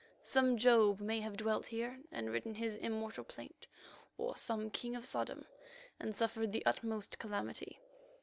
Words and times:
Some 0.23 0.57
Job 0.57 0.99
may 0.99 1.19
have 1.19 1.37
dwelt 1.37 1.67
here 1.67 1.99
and 2.11 2.31
written 2.31 2.55
his 2.55 2.75
immortal 2.77 3.23
plaint, 3.23 3.67
or 4.17 4.35
some 4.35 4.71
king 4.71 4.95
of 4.95 5.05
Sodom, 5.05 5.45
and 5.99 6.15
suffered 6.17 6.51
the 6.51 6.65
uttermost 6.65 7.19
calamity. 7.19 7.79